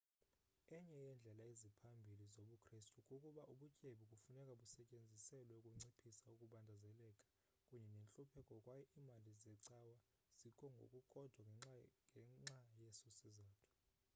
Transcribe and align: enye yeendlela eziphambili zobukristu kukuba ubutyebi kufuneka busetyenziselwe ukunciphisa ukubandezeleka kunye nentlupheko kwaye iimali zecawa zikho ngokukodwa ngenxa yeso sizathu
enye 0.75 0.95
yeendlela 1.03 1.43
eziphambili 1.53 2.25
zobukristu 2.33 2.97
kukuba 3.07 3.43
ubutyebi 3.53 4.03
kufuneka 4.11 4.53
busetyenziselwe 4.59 5.53
ukunciphisa 5.59 6.25
ukubandezeleka 6.35 7.23
kunye 7.67 7.89
nentlupheko 7.95 8.55
kwaye 8.65 8.83
iimali 8.99 9.31
zecawa 9.43 9.95
zikho 10.39 10.65
ngokukodwa 10.75 11.43
ngenxa 11.55 12.61
yeso 12.81 13.07
sizathu 13.17 13.67